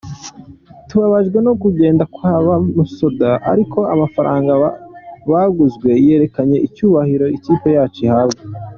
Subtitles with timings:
[0.87, 4.51] Tubabajwe no kugenda kwa ba Musonda ariko amafaranga
[5.31, 8.41] baguzwe yerekanye icyubahiro ikipe yacu ihabwa”.